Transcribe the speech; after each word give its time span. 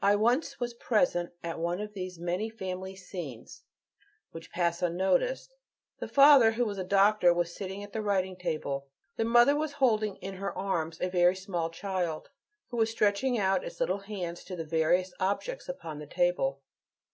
I 0.00 0.14
once 0.14 0.60
was 0.60 0.74
present 0.74 1.32
at 1.42 1.58
one 1.58 1.80
of 1.80 1.92
these 1.92 2.20
many 2.20 2.48
family 2.48 2.94
scenes, 2.94 3.64
which 4.30 4.52
pass 4.52 4.80
unnoticed. 4.80 5.56
The 5.98 6.06
father, 6.06 6.52
who 6.52 6.64
was 6.64 6.78
a 6.78 6.84
doctor, 6.84 7.34
was 7.34 7.52
sitting 7.52 7.82
at 7.82 7.92
the 7.92 8.00
writing 8.00 8.36
table; 8.36 8.86
the 9.16 9.24
mother 9.24 9.56
was 9.56 9.72
holding 9.72 10.18
in 10.18 10.34
her 10.34 10.56
arms 10.56 11.00
a 11.00 11.08
very 11.10 11.34
small 11.34 11.68
child, 11.68 12.30
who 12.68 12.76
was 12.76 12.90
stretching 12.90 13.38
out 13.40 13.64
its 13.64 13.80
little 13.80 13.98
hands 13.98 14.44
to 14.44 14.54
the 14.54 14.62
various 14.64 15.12
objects 15.18 15.68
upon 15.68 15.98
the 15.98 16.06
table. 16.06 16.62